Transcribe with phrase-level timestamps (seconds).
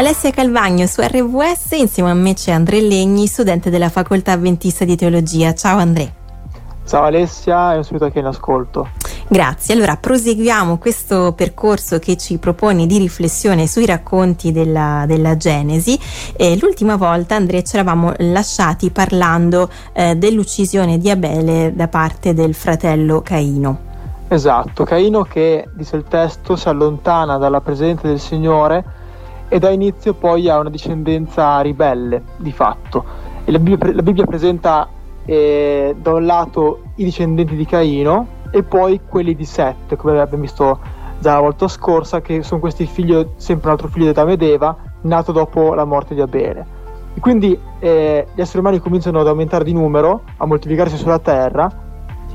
[0.00, 4.96] Alessia Calvagno su RWS, insieme a me c'è Andrea Legni, studente della Facoltà Avventista di
[4.96, 5.52] Teologia.
[5.52, 6.08] Ciao Andrea.
[6.86, 8.88] Ciao Alessia e un saluto a chi è in ascolto.
[9.28, 16.00] Grazie, allora proseguiamo questo percorso che ci propone di riflessione sui racconti della, della Genesi.
[16.34, 22.54] Eh, l'ultima volta Andrea ci eravamo lasciati parlando eh, dell'uccisione di Abele da parte del
[22.54, 23.88] fratello Caino.
[24.28, 28.96] Esatto, Caino che, dice il testo, si allontana dalla presenza del Signore
[29.52, 33.04] e dà inizio poi a una discendenza ribelle, di fatto.
[33.46, 34.88] La Bibbia, la Bibbia presenta
[35.24, 40.44] eh, da un lato i discendenti di Caino e poi quelli di Set, come abbiamo
[40.44, 40.78] visto
[41.18, 44.42] già la volta scorsa, che sono questi figli, sempre un altro figlio di Adamo ed
[44.42, 46.78] Eva, nato dopo la morte di Abele.
[47.14, 51.88] E quindi eh, gli esseri umani cominciano ad aumentare di numero, a moltiplicarsi sulla terra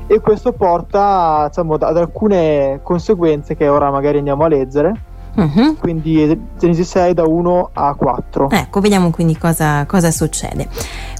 [0.06, 5.14] e questo porta diciamo, ad alcune conseguenze che ora magari andiamo a leggere.
[5.36, 5.76] Uh-huh.
[5.76, 8.50] Quindi Genesi 6 da 1 a 4.
[8.50, 10.68] Ecco, vediamo quindi cosa, cosa succede.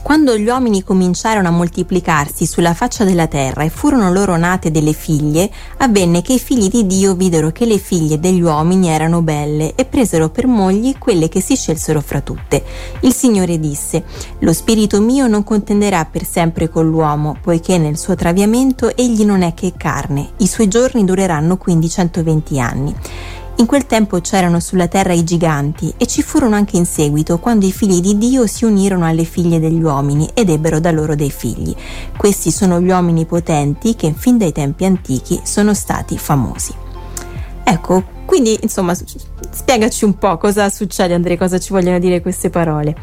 [0.02, 4.92] Quando gli uomini cominciarono a moltiplicarsi sulla faccia della terra e furono loro nate delle
[4.92, 9.74] figlie, avvenne che i figli di Dio videro che le figlie degli uomini erano belle
[9.74, 12.62] e presero per mogli quelle che si scelsero fra tutte.
[13.00, 14.04] Il Signore disse:
[14.38, 19.42] Lo spirito mio non contenderà per sempre con l'uomo, poiché nel suo traviamento egli non
[19.42, 20.30] è che carne.
[20.36, 22.94] I suoi giorni dureranno quindi 120 anni.
[23.58, 27.64] In quel tempo c'erano sulla terra i giganti e ci furono anche in seguito quando
[27.64, 31.30] i figli di Dio si unirono alle figlie degli uomini ed ebbero da loro dei
[31.30, 31.74] figli.
[32.18, 36.74] Questi sono gli uomini potenti che fin dai tempi antichi sono stati famosi.
[37.64, 42.94] Ecco, quindi insomma spiegaci un po' cosa succede Andrea, cosa ci vogliono dire queste parole.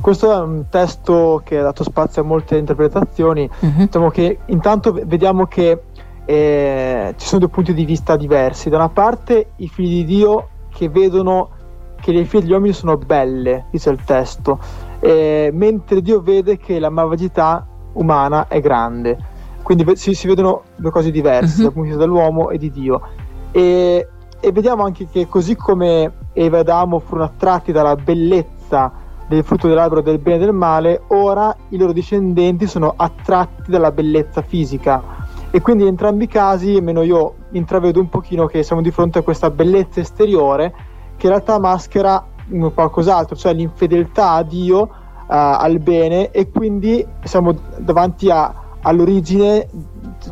[0.00, 3.48] Questo è un testo che ha dato spazio a molte interpretazioni.
[3.60, 3.72] Uh-huh.
[3.76, 5.82] Diciamo che intanto vediamo che
[6.30, 8.68] eh, ci sono due punti di vista diversi.
[8.68, 11.48] Da una parte i figli di Dio che vedono
[11.98, 14.58] che le figlie degli uomini sono belle, dice il testo,
[15.00, 19.16] eh, mentre Dio vede che la malvagità umana è grande.
[19.62, 21.62] Quindi si, si vedono due cose diverse uh-huh.
[21.62, 23.00] dal punto di vista dell'uomo e di Dio.
[23.50, 24.08] E,
[24.38, 28.92] e vediamo anche che così come Eva e Adamo furono attratti dalla bellezza
[29.26, 33.92] del frutto dell'albero del bene e del male, ora i loro discendenti sono attratti dalla
[33.92, 35.17] bellezza fisica
[35.50, 39.20] e quindi in entrambi i casi, almeno io intravedo un pochino che siamo di fronte
[39.20, 40.74] a questa bellezza esteriore
[41.16, 42.24] che in realtà maschera
[42.74, 44.88] qualcos'altro, cioè l'infedeltà a Dio, uh,
[45.26, 49.68] al bene e quindi siamo davanti a, all'origine,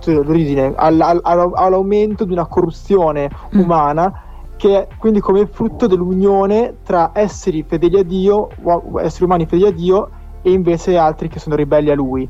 [0.06, 3.58] all'origine all, all, all'aumento di una corruzione mm.
[3.58, 4.22] umana
[4.56, 8.48] che è quindi come frutto dell'unione tra esseri fedeli a Dio,
[9.02, 10.10] esseri umani fedeli a Dio
[10.40, 12.26] e invece altri che sono ribelli a Lui.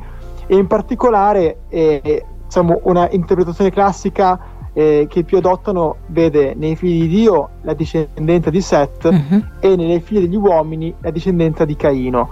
[0.47, 4.39] E in particolare eh, diciamo, una interpretazione classica
[4.73, 9.43] eh, che più adottano vede nei figli di Dio la discendenza di Seth uh-huh.
[9.61, 12.31] e nelle figlie degli uomini la discendenza di Caino.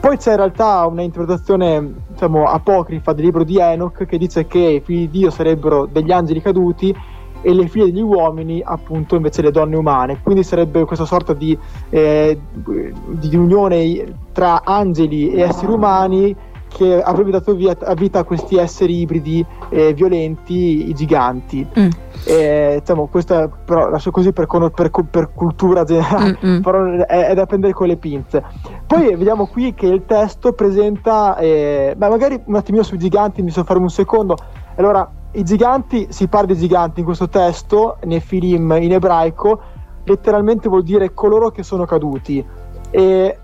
[0.00, 4.58] Poi c'è in realtà una interpretazione diciamo, apocrifa del libro di Enoch che dice che
[4.58, 6.94] i figli di Dio sarebbero degli angeli caduti
[7.42, 11.56] e le figlie degli uomini appunto invece le donne umane quindi sarebbe questa sorta di,
[11.88, 16.36] eh, di unione tra angeli e esseri umani
[16.72, 21.66] che avrebbe dato via, vita a questi esseri ibridi eh, violenti, i giganti.
[21.78, 21.88] Mm.
[22.24, 26.60] Eh, diciamo, questo è, però lascio così per, per, per cultura generale, Mm-mm.
[26.60, 28.42] però è, è, da prendere con le pinze.
[28.86, 33.50] Poi vediamo qui che il testo presenta, eh, beh, magari un attimino sui giganti, mi
[33.50, 34.36] soffermo un secondo.
[34.76, 39.60] Allora, i giganti, si parla di giganti in questo testo, nei film in ebraico,
[40.04, 42.44] letteralmente vuol dire coloro che sono caduti.
[42.90, 43.38] E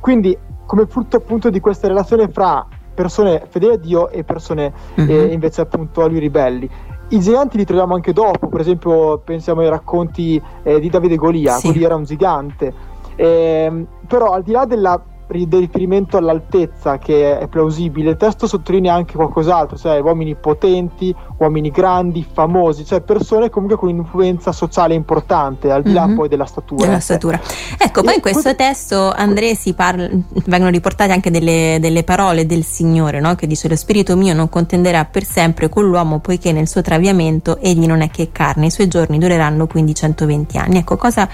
[0.00, 0.36] quindi
[0.66, 5.10] come frutto appunto di questa relazione fra persone fedeli a Dio e persone mm-hmm.
[5.10, 6.68] eh, invece appunto a lui ribelli.
[7.08, 11.54] I giganti li troviamo anche dopo, per esempio pensiamo ai racconti eh, di Davide Golia,
[11.56, 11.68] sì.
[11.68, 12.72] Golia era un gigante,
[13.16, 18.94] eh, però al di là della del riferimento all'altezza che è plausibile, il testo sottolinea
[18.94, 25.70] anche qualcos'altro, cioè uomini potenti, uomini grandi, famosi, cioè persone comunque con un'influenza sociale importante,
[25.70, 26.16] al di là mm-hmm.
[26.16, 26.86] poi della statura.
[26.86, 27.40] Della statura.
[27.78, 30.08] Ecco, poi in questo, questo testo, Andrea, si parla,
[30.46, 33.34] vengono riportate anche delle, delle parole del Signore, no?
[33.34, 37.58] che dice lo spirito mio non contenderà per sempre con l'uomo, poiché nel suo traviamento
[37.58, 40.78] egli non è che carne, i suoi giorni dureranno quindi 120 anni.
[40.78, 41.28] Ecco, cosa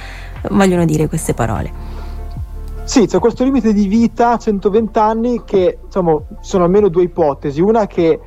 [0.50, 1.99] vogliono dire queste parole?
[2.90, 7.60] Sì, c'è questo limite di vita, 120 anni, che diciamo, sono almeno due ipotesi.
[7.60, 8.18] Una che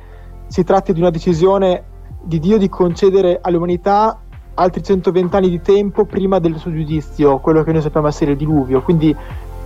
[0.46, 1.84] si tratti di una decisione
[2.22, 4.18] di Dio di concedere all'umanità
[4.54, 8.38] altri 120 anni di tempo prima del suo giudizio, quello che noi sappiamo essere il
[8.38, 8.80] diluvio.
[8.80, 9.14] Quindi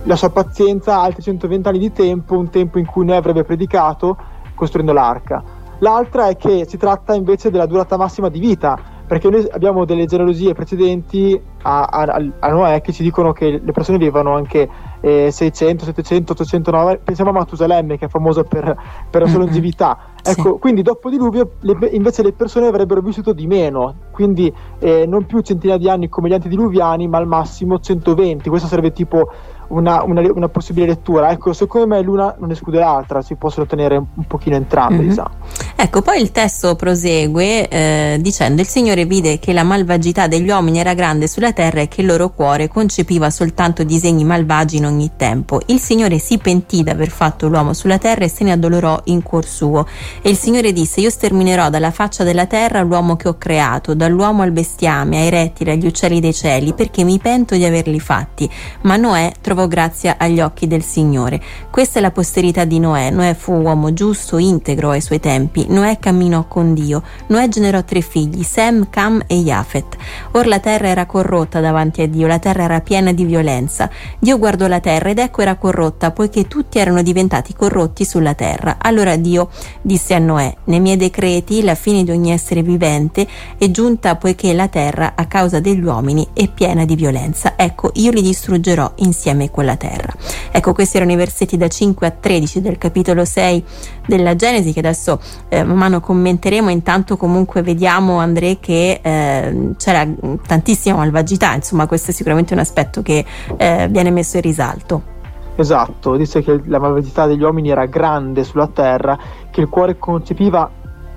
[0.03, 4.17] la sua pazienza, altri 120 anni di tempo, un tempo in cui noi avrebbe predicato
[4.53, 5.41] costruendo l'arca.
[5.77, 8.77] L'altra è che si tratta invece della durata massima di vita,
[9.09, 13.71] perché noi abbiamo delle genealogie precedenti a, a, a Noè che ci dicono che le
[13.71, 14.69] persone vivevano anche
[15.01, 18.77] eh, 600, 700, 800, 900, pensiamo a Matusalemme che è famoso per,
[19.09, 19.97] per la sua longevità.
[20.21, 20.59] Ecco, sì.
[20.59, 25.25] quindi dopo il diluvio le, invece le persone avrebbero vissuto di meno, quindi eh, non
[25.25, 28.47] più centinaia di anni come gli antediluviani, ma al massimo 120.
[28.47, 29.27] Questo sarebbe tipo
[29.69, 31.31] una, una, una, possibile lettura.
[31.31, 34.97] Ecco, secondo me l'una non esclude l'altra, si possono ottenere un pochino entrambe.
[34.97, 35.07] Mm-hmm.
[35.09, 35.29] Diciamo.
[35.75, 40.79] Ecco, poi il testo prosegue eh, dicendo: Il Signore vide che la malvagità degli uomini
[40.79, 45.11] era grande sulla terra e che il loro cuore concepiva soltanto disegni malvagi in ogni
[45.15, 45.61] tempo.
[45.67, 49.45] Il Signore si pentì d'aver fatto l'uomo sulla terra e se ne addolorò in cuor
[49.45, 49.87] suo.
[50.21, 54.41] E il Signore disse: Io sterminerò dalla faccia della terra l'uomo che ho creato, dall'uomo
[54.41, 58.49] al bestiame, ai rettili, agli uccelli dei cieli, perché mi pento di averli fatti.
[58.81, 61.41] Ma Noè trovò trovò grazia agli occhi del Signore.
[61.69, 63.09] Questa è la posterità di Noè.
[63.09, 65.65] Noè fu uomo giusto, integro ai suoi tempi.
[65.67, 67.03] Noè camminò con Dio.
[67.27, 69.97] Noè generò tre figli, Sem, Cam e Jafet.
[70.31, 73.89] Or la terra era corrotta davanti a Dio, la terra era piena di violenza.
[74.17, 78.77] Dio guardò la terra ed ecco era corrotta, poiché tutti erano diventati corrotti sulla terra.
[78.79, 79.49] Allora Dio
[79.81, 83.27] disse a Noè, nei miei decreti la fine di ogni essere vivente
[83.57, 87.53] è giunta poiché la terra a causa degli uomini è piena di violenza.
[87.57, 90.13] Ecco, io li distruggerò insieme quella terra.
[90.51, 93.63] Ecco, questi erano i versetti da 5 a 13 del capitolo 6
[94.05, 95.19] della Genesi che adesso
[95.49, 96.69] eh, man mano commenteremo.
[96.69, 100.07] Intanto comunque vediamo, Andrea, che eh, c'era
[100.45, 103.25] tantissima malvagità, insomma questo è sicuramente un aspetto che
[103.57, 105.17] eh, viene messo in risalto.
[105.55, 109.17] Esatto, disse che la malvagità degli uomini era grande sulla terra,
[109.49, 110.71] che il cuore concepiva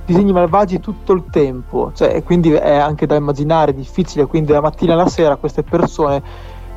[0.05, 4.95] disegni malvagi tutto il tempo, cioè, quindi è anche da immaginare difficile, quindi la mattina
[4.95, 6.23] alla sera queste persone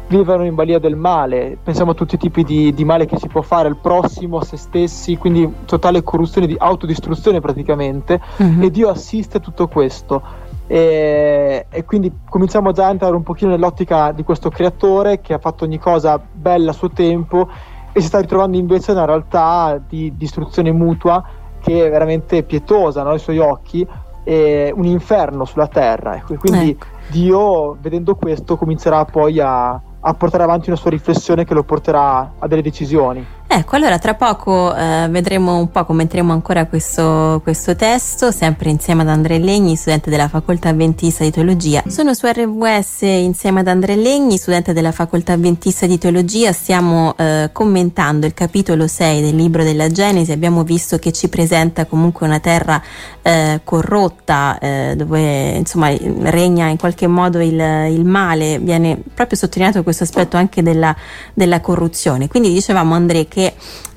[0.08, 3.28] vivono in balia del male, pensiamo a tutti i tipi di, di, male che si
[3.28, 8.62] può fare al prossimo, a se stessi, quindi totale corruzione, di autodistruzione praticamente, mm-hmm.
[8.62, 10.44] e Dio assiste a tutto questo.
[10.68, 15.38] E, e, quindi cominciamo già a entrare un pochino nell'ottica di questo creatore che ha
[15.38, 17.48] fatto ogni cosa bella a suo tempo
[17.92, 21.24] e si sta ritrovando invece una realtà di distruzione mutua
[21.62, 23.12] che è veramente pietosa no?
[23.12, 23.88] ai suoi occhi,
[24.26, 26.16] un inferno sulla terra.
[26.16, 26.86] E quindi ecco.
[27.10, 32.36] Dio, vedendo questo, comincerà poi a, a portare avanti una sua riflessione che lo porterà
[32.38, 33.26] a delle decisioni.
[33.58, 39.04] Ecco, allora tra poco eh, vedremo un po', commenteremo ancora questo, questo, testo, sempre insieme
[39.04, 41.82] ad Andrea Legni, studente della Facoltà Adventista di Teologia.
[41.88, 47.50] Sono su RWS insieme ad Andrea Legni, studente della Facoltà Adventista di Teologia, stiamo eh,
[47.54, 52.42] commentando il capitolo 6 del libro della Genesi, abbiamo visto che ci presenta comunque una
[52.42, 52.82] terra
[53.22, 57.54] eh, corrotta, eh, dove insomma regna in qualche modo il,
[57.90, 60.94] il, male, viene proprio sottolineato questo aspetto anche della,
[61.34, 62.28] della corruzione.
[62.28, 63.44] Quindi dicevamo Andrea che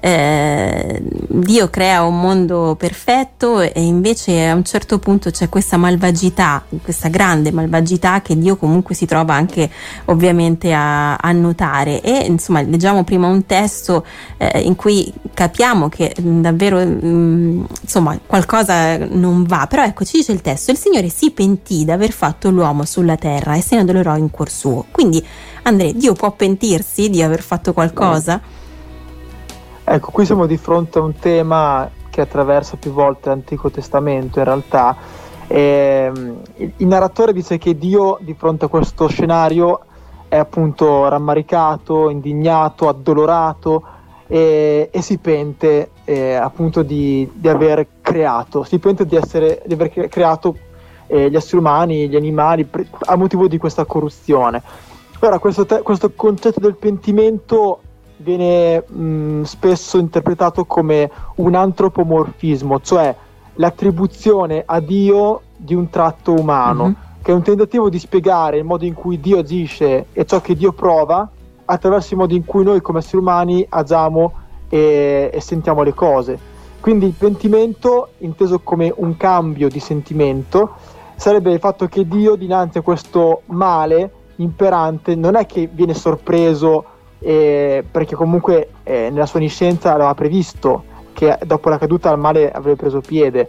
[0.00, 6.64] eh, Dio crea un mondo perfetto e invece a un certo punto c'è questa malvagità,
[6.82, 9.68] questa grande malvagità che Dio comunque si trova anche
[10.06, 14.04] ovviamente a, a notare e insomma leggiamo prima un testo
[14.36, 20.18] eh, in cui capiamo che mh, davvero mh, insomma qualcosa non va, però ecco ci
[20.18, 23.74] dice il testo, il Signore si pentì di aver fatto l'uomo sulla terra e se
[23.74, 24.84] ne addolorò in cuor suo.
[24.90, 25.24] Quindi
[25.62, 28.40] Andrea, Dio può pentirsi di aver fatto qualcosa?
[29.90, 34.44] Ecco, qui siamo di fronte a un tema che attraversa più volte l'Antico Testamento in
[34.44, 34.94] realtà.
[35.46, 36.40] E, ehm,
[36.76, 39.80] il, narratore dice che Dio di fronte a questo scenario
[40.28, 43.82] è appunto rammaricato, indignato, addolorato
[44.26, 49.72] e, e si pente eh, appunto di, di, aver creato, si pente di, essere, di
[49.72, 50.54] aver creato
[51.06, 52.68] eh, gli esseri umani, gli animali
[53.06, 54.62] a motivo di questa corruzione.
[55.20, 57.80] Ora, questo, te- questo concetto del pentimento
[58.18, 63.14] viene mh, spesso interpretato come un antropomorfismo, cioè
[63.54, 66.94] l'attribuzione a Dio di un tratto umano, mm-hmm.
[67.22, 70.54] che è un tentativo di spiegare il modo in cui Dio agisce e ciò che
[70.54, 71.28] Dio prova
[71.64, 74.32] attraverso il modo in cui noi come esseri umani agiamo
[74.68, 76.38] e, e sentiamo le cose.
[76.80, 80.74] Quindi il pentimento, inteso come un cambio di sentimento,
[81.16, 86.84] sarebbe il fatto che Dio dinanzi a questo male imperante non è che viene sorpreso
[87.20, 92.50] eh, perché comunque eh, nella sua onniscienza aveva previsto che dopo la caduta il male
[92.50, 93.48] avrebbe preso piede,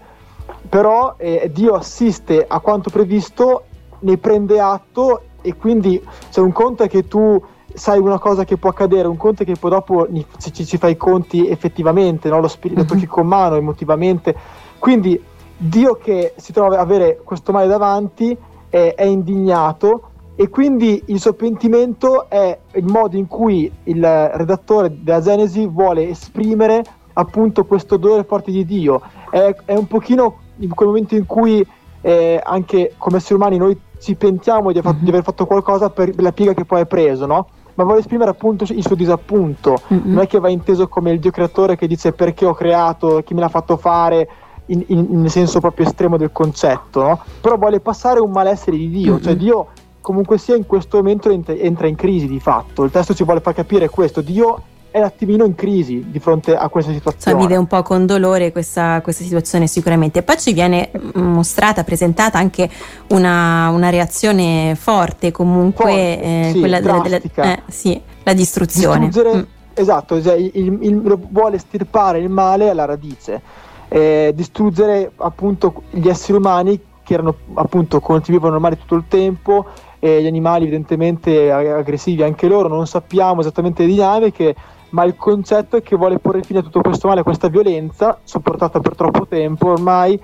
[0.67, 3.63] però eh, Dio assiste a quanto previsto,
[3.99, 8.57] ne prende atto e quindi cioè, un conto è che tu sai una cosa che
[8.57, 10.07] può accadere, un conto è che poi dopo
[10.39, 12.39] ci, ci fai i conti effettivamente, no?
[12.39, 14.35] lo spirito tocchi con mano emotivamente,
[14.79, 15.21] quindi
[15.55, 18.35] Dio che si trova ad avere questo male davanti
[18.69, 20.09] è indignato
[20.41, 26.07] e quindi il suo pentimento è il modo in cui il redattore della Genesi vuole
[26.07, 26.81] esprimere
[27.11, 29.01] appunto questo dolore forte di Dio.
[29.29, 31.67] È, è un pochino in quel momento in cui
[31.99, 34.99] eh, anche come esseri umani noi ci pentiamo di, mm-hmm.
[35.01, 37.47] di aver fatto qualcosa per la piega che poi hai preso, no?
[37.73, 39.75] ma vuole esprimere appunto il suo disappunto.
[39.93, 40.09] Mm-hmm.
[40.09, 43.33] Non è che va inteso come il Dio creatore che dice perché ho creato, chi
[43.33, 44.29] me l'ha fatto fare,
[44.67, 47.19] in, in, nel senso proprio estremo del concetto, no?
[47.41, 49.21] però vuole passare un malessere di Dio, mm-hmm.
[49.21, 49.67] cioè Dio
[50.01, 52.83] comunque sia in questo momento entra in crisi di fatto.
[52.83, 56.55] Il testo ci vuole far capire questo, Dio è un attimino in crisi di fronte
[56.55, 57.37] a questa situazione.
[57.37, 60.23] Cioè, vive un po' con dolore questa, questa situazione sicuramente.
[60.23, 62.67] Poi ci viene mostrata, presentata anche
[63.09, 69.11] una, una reazione forte comunque, forte, eh, sì, quella della, della eh, sì, la distruzione.
[69.15, 69.41] Mm.
[69.73, 73.41] Esatto, cioè, il, il, il, vuole stirpare il male alla radice,
[73.87, 79.65] eh, distruggere appunto gli esseri umani che erano appunto convivevano normali tutto il tempo
[79.99, 84.55] e gli animali evidentemente aggressivi anche loro, non sappiamo esattamente le dinamiche,
[84.89, 88.19] ma il concetto è che vuole porre fine a tutto questo male, a questa violenza
[88.23, 90.19] sopportata per troppo tempo ormai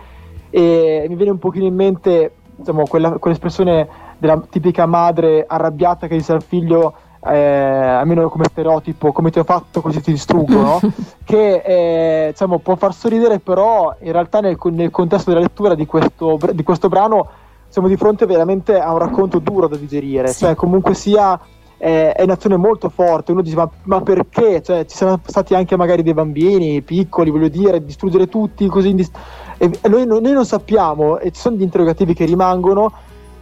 [0.50, 6.16] e mi viene un pochino in mente diciamo, quella, quell'espressione della tipica madre arrabbiata che
[6.16, 6.94] dice al figlio
[7.28, 10.80] eh, almeno come stereotipo come ti ho fatto così ti distruggo no?
[11.26, 15.86] che eh, diciamo, può far sorridere però in realtà nel, nel contesto della lettura di
[15.86, 17.28] questo, di questo brano
[17.76, 20.46] siamo di fronte veramente a un racconto duro da digerire sì.
[20.46, 21.38] cioè comunque sia
[21.78, 23.32] è, è un'azione molto forte.
[23.32, 24.62] Uno dice: ma, ma, perché?
[24.62, 28.96] Cioè, ci sono stati anche magari dei bambini piccoli, voglio dire, distruggere tutti così.
[29.58, 32.92] E noi, noi, non sappiamo, e ci sono gli interrogativi che rimangono.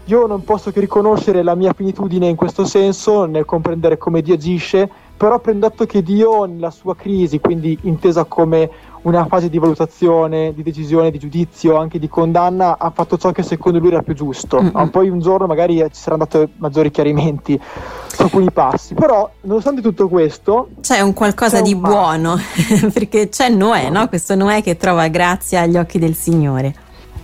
[0.05, 4.33] Io non posso che riconoscere la mia finitudine in questo senso, nel comprendere come Dio
[4.33, 8.69] agisce, però prendo atto che Dio nella sua crisi, quindi intesa come
[9.03, 13.43] una fase di valutazione, di decisione, di giudizio, anche di condanna, ha fatto ciò che
[13.43, 14.61] secondo lui era più giusto.
[14.61, 14.87] Mm-hmm.
[14.87, 17.59] Poi un giorno magari ci saranno dati maggiori chiarimenti
[18.07, 20.69] su alcuni passi, però nonostante tutto questo...
[20.81, 22.37] C'è un qualcosa c'è di un buono,
[22.93, 24.01] perché c'è Noè, no.
[24.01, 24.07] no?
[24.07, 26.73] questo Noè che trova grazia agli occhi del Signore.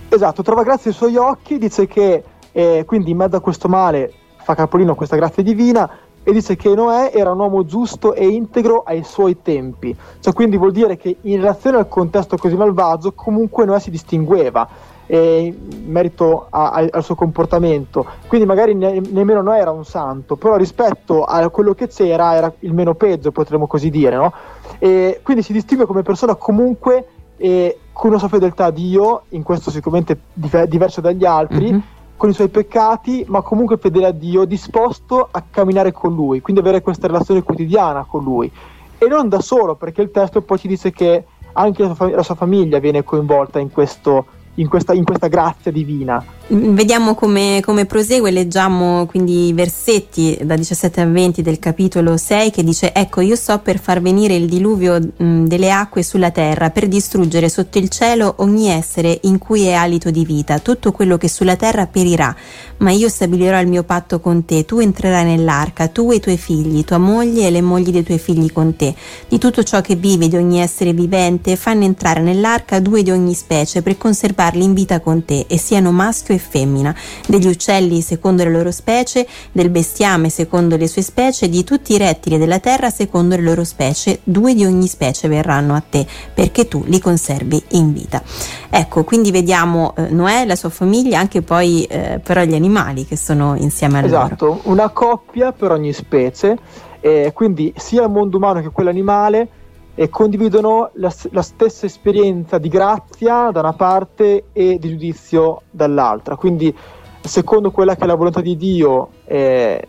[0.08, 2.22] Esatto, trova grazia ai suoi occhi, dice che
[2.52, 5.88] eh, quindi in mezzo a questo male fa capolino questa grazia divina,
[6.30, 9.94] e dice che Noè era un uomo giusto e integro ai suoi tempi.
[10.20, 14.68] Cioè, quindi vuol dire che in relazione al contesto così malvagio, comunque Noè si distingueva
[15.06, 18.06] eh, in merito a, a, al suo comportamento.
[18.28, 22.52] Quindi magari ne, nemmeno Noè era un santo, però rispetto a quello che c'era era
[22.60, 24.14] il meno peggio, potremmo così dire.
[24.14, 24.32] No?
[24.78, 27.06] E quindi si distingue come persona comunque
[27.38, 31.72] eh, con una sua fedeltà a Dio, in questo sicuramente dif- diverso dagli altri.
[31.72, 36.42] Mm-hmm con i suoi peccati, ma comunque fedele a Dio, disposto a camminare con Lui,
[36.42, 38.52] quindi avere questa relazione quotidiana con Lui.
[38.98, 41.24] E non da solo, perché il testo poi ci dice che
[41.54, 45.72] anche la sua, la sua famiglia viene coinvolta in questo in questa, in questa grazia
[45.72, 46.22] divina.
[46.52, 52.50] Vediamo come, come, prosegue, leggiamo quindi i versetti da 17 a 20 del capitolo 6
[52.50, 56.70] che dice ecco io sto per far venire il diluvio mh, delle acque sulla terra
[56.70, 61.16] per distruggere sotto il cielo ogni essere in cui è alito di vita, tutto quello
[61.18, 62.34] che sulla terra perirà,
[62.78, 66.36] ma io stabilirò il mio patto con te, tu entrerai nell'arca, tu e i tuoi
[66.36, 68.92] figli, tua moglie e le mogli dei tuoi figli con te,
[69.28, 73.34] di tutto ciò che vive, di ogni essere vivente, fanno entrare nell'arca due di ogni
[73.34, 76.94] specie per conservarli in vita con te e siano maschio e femmina,
[77.26, 81.98] degli uccelli secondo le loro specie, del bestiame secondo le sue specie, di tutti i
[81.98, 86.66] rettili della terra secondo le loro specie, due di ogni specie verranno a te, perché
[86.66, 88.22] tu li conservi in vita.
[88.70, 93.16] Ecco, quindi vediamo eh, Noè, la sua famiglia, anche poi eh, però gli animali che
[93.16, 94.54] sono insieme a esatto, loro.
[94.56, 96.58] Esatto, una coppia per ogni specie,
[97.00, 99.48] eh, quindi sia il mondo umano che quello animale
[99.94, 106.36] e condividono la, la, stessa esperienza di grazia da una parte e di giudizio dall'altra.
[106.36, 106.74] Quindi,
[107.20, 109.84] secondo quella che è la volontà di Dio, eh,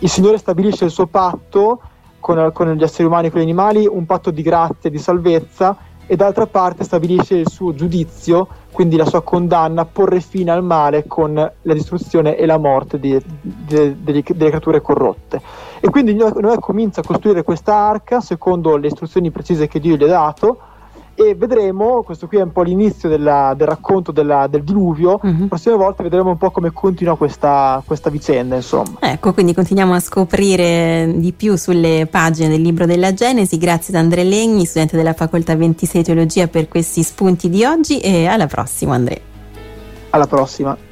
[0.00, 1.80] il Signore stabilisce il suo patto
[2.20, 4.98] con, con, gli esseri umani e con gli animali, un patto di grazia e di
[4.98, 5.76] salvezza,
[6.10, 11.06] e d'altra parte stabilisce il suo giudizio, quindi la sua condanna, porre fine al male
[11.06, 15.40] con la distruzione e la morte di, di, di, delle creature corrotte.
[15.80, 20.04] E quindi Noè comincia a costruire questa arca secondo le istruzioni precise che Dio gli
[20.04, 20.58] ha dato
[21.20, 25.46] e vedremo, questo qui è un po' l'inizio della, del racconto della, del diluvio, mm-hmm.
[25.46, 28.98] prossime volte vedremo un po' come continua questa, questa, vicenda, insomma.
[29.00, 34.00] Ecco, quindi continuiamo a scoprire di più sulle pagine del libro della Genesi, grazie ad
[34.00, 38.94] Andrea Legni, studente della Facoltà 26 Teologia per questi spunti di oggi e alla prossima
[38.94, 39.18] Andrea.
[40.10, 40.87] Alla prossima.